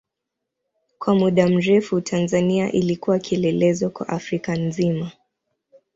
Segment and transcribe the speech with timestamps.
[0.99, 5.11] Kwa muda mrefu Tanzania ilikuwa kielelezo kwa Afrika nzima.